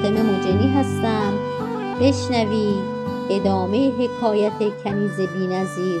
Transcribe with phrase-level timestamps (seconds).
[0.00, 1.38] فاطمه مجنی هستم.
[2.00, 2.84] بشنوید
[3.30, 6.00] ادامه حکایت کنیز بینظیر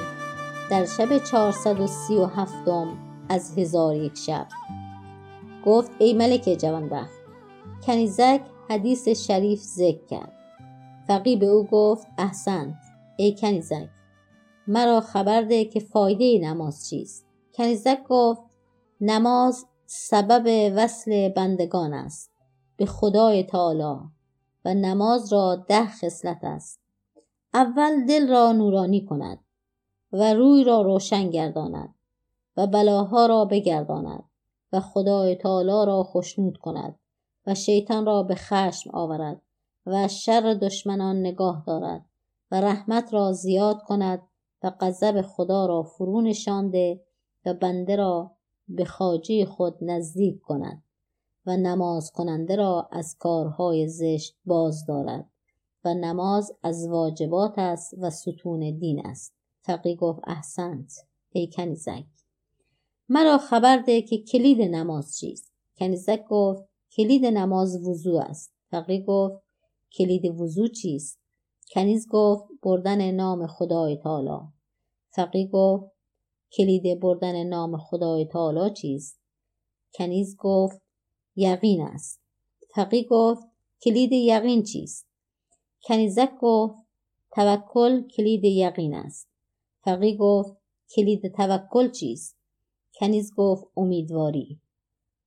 [0.70, 4.46] در شب چهارصد و سی و هفتم از هزار یک شب.
[5.66, 7.20] گفت ای ملک جوانبخت
[7.86, 8.40] کنیزک
[8.70, 10.32] حدیث شریف ذکر کرد.
[11.08, 12.74] فقی به او گفت احسنت
[13.16, 13.88] ای کنیزک
[14.66, 17.26] مرا خبر ده که فایده نماز چیست.
[17.54, 18.42] کنیزک گفت
[19.00, 22.39] نماز سبب وصل بندگان است.
[22.80, 24.00] به خدای تعالی
[24.64, 26.80] و نماز را ده خصلت است.
[27.54, 29.38] اول دل را نورانی کند
[30.12, 31.94] و روی را روشن گرداند
[32.56, 34.24] و بلاها را بگرداند
[34.72, 36.98] و خدای تعالی را خشنود کند
[37.46, 39.42] و شیطان را به خشم آورد
[39.86, 42.04] و شر دشمنان نگاه دارد
[42.50, 44.22] و رحمت را زیاد کند
[44.62, 47.00] و غضب خدا را فرو نشانده
[47.46, 48.30] و بنده را
[48.68, 50.82] به خاجه خود نزدیک کند.
[51.50, 55.30] و نماز کننده را از کارهای زشت باز دارد
[55.84, 59.34] و نماز از واجبات است و ستون دین است.
[59.60, 60.92] فقی گفت احسنت.
[61.32, 62.04] ای کنیزک.
[63.08, 65.52] مرا خبر ده که کلید نماز چیست.
[65.78, 66.62] کنیزک گفت
[66.96, 68.52] کلید نماز وضو است.
[68.70, 69.42] فقی گفت
[69.98, 71.20] کلید وضو چیست؟
[71.74, 74.40] کنیز گفت بردن نام خدای تعالی.
[75.10, 75.84] فقی گفت
[76.52, 79.20] کلید بردن نام خدای تعالی چیست؟
[79.94, 80.89] کنیز گفت
[81.36, 82.20] یقین است.
[82.74, 83.48] فقی گفت
[83.82, 85.06] کلید یقین چیست؟
[85.82, 86.86] کنیزک گفت
[87.30, 89.28] توکل کلید یقین است.
[89.84, 90.56] فقی گفت
[90.96, 92.36] کلید توکل چیست؟
[93.00, 94.60] کنیز گفت امیدواری.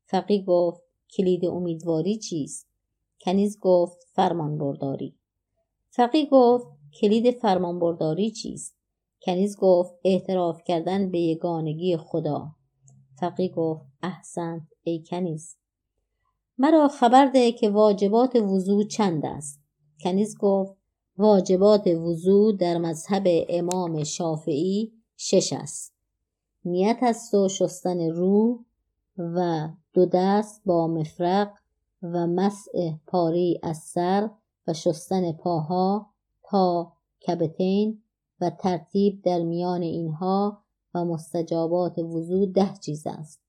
[0.06, 0.82] فقی گفت
[1.18, 2.68] کلید امیدواری چیست؟
[3.26, 5.16] کنیز گفت فرمان برداری
[5.90, 6.68] فقی گفت
[7.02, 8.76] کلید فرمان برداری چیست؟
[9.26, 12.52] کنیز گفت اعتراف کردن به یگانگی خدا.
[13.20, 15.58] فقی گفت احسنت ای کنیز.
[16.58, 19.60] مرا خبر ده که واجبات وضو چند است.
[20.04, 20.78] کنیز گفت
[21.18, 25.94] واجبات وضو در مذهب امام شافعی شش است.
[26.66, 28.66] نیت است و شستن رو
[29.18, 31.52] و دو دست با مفرق
[32.04, 34.30] و مسح پاره از سر
[34.68, 36.94] و شستن پاها تا
[37.28, 38.04] کبتین
[38.42, 43.43] و ترتیب در میان اینها و مستجابات وضو ده چیز است.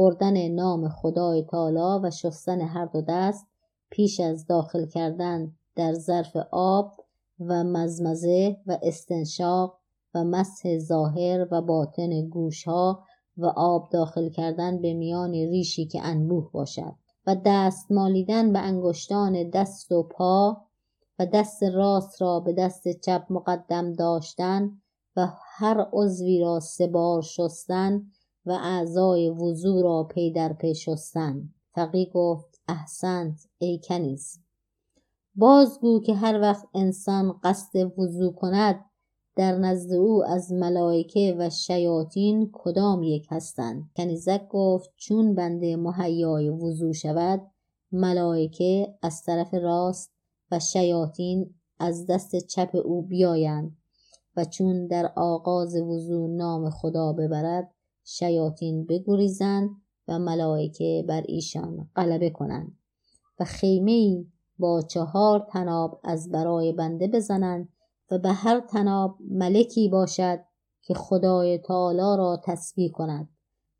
[0.00, 3.46] بردن نام خدای تعالی و شستن هر دو دست
[3.90, 6.92] پیش از داخل کردن در ظرف آب
[7.40, 9.78] و مزمزه و استنشاق
[10.14, 13.04] و مسح ظاهر و باطن گوشها
[13.36, 16.94] و آب داخل کردن به میان ریشی که انبوه باشد
[17.26, 20.62] و دست مالیدن به انگشتان دست و پا
[21.18, 24.70] و دست راست را به دست چپ مقدم داشتن
[25.16, 28.02] و هر عضوی را سه بار شستن
[28.46, 31.48] و اعضای وضو را پی در پی شستن.
[31.74, 34.40] فقی گفت احسنت ای کنیز.
[35.34, 38.84] بازگو که هر وقت انسان قصد وضو کند
[39.36, 46.48] در نزد او از ملائکه و شیاطین کدام یک هستند؟ کنیزک گفت چون بنده مهیای
[46.48, 47.40] وضو شود
[47.92, 50.12] ملائکه از طرف راست
[50.50, 53.76] و شیاطین از دست چپ او بیایند
[54.36, 57.74] و چون در آغاز وضو نام خدا ببرد
[58.12, 59.70] شیاطین بگریزند
[60.08, 62.78] و ملائکه بر ایشان غلبه کنند
[63.40, 64.24] و خیمه
[64.58, 67.68] با چهار تناب از برای بنده بزنند
[68.10, 70.40] و به هر تناب ملکی باشد
[70.82, 73.28] که خدای تعالی را تسبیح کند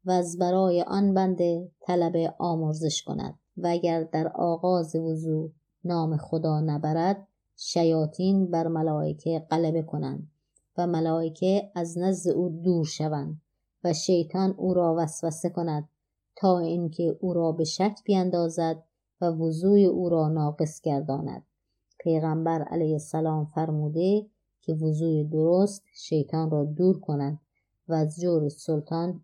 [0.05, 5.51] و از برای آن بنده طلب آمرزش کند و اگر در آغاز وضو
[5.85, 10.31] نام خدا نبرد شیاطین بر ملائکه غلبه کنند
[10.79, 13.41] و ملائکه از نزد او دور شوند.
[13.85, 15.89] و شیطان او را وسوسه کند
[16.37, 18.83] تا اینکه او را به شک بیندازد
[19.21, 21.43] و وضوع او را ناقص گرداند.
[21.99, 24.27] پیغمبر علیه السلام فرموده
[24.63, 27.41] که وضوع درست شیطان را دور کند
[27.89, 29.23] و از جور سلطان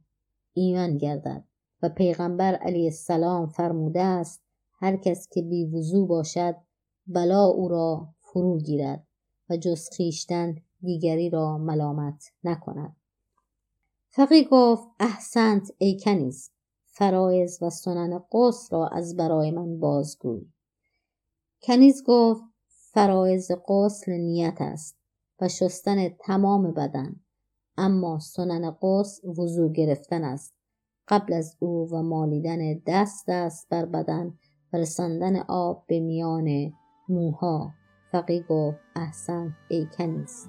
[0.53, 1.44] ایمن گردد.
[1.82, 4.43] و پیغمبر علیه السلام فرموده است
[4.79, 6.56] هر کس که بی وضو باشد
[7.06, 9.06] بلا او را فرو گیرد
[9.50, 12.97] و جز خیشتن دیگری را ملامت نکند.
[14.17, 16.51] فقی گفت احسنت ای کنیز
[16.85, 20.47] فرایز و سنن قص را از برای من بازگوی.
[21.63, 22.43] کنیز گفت
[22.93, 24.99] فرایز قسل نیت است
[25.41, 27.17] و شستن تمام بدن
[27.77, 30.55] اما سنن قص وضو گرفتن است.
[31.09, 34.39] قبل از او و مالیدن دست است بر بدن
[34.73, 36.73] و رساندن آب به میان
[37.09, 37.73] موها.
[38.13, 40.49] فقی گفت احسن ای کنیز.